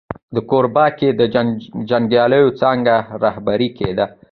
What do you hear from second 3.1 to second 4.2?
رهبري کېده.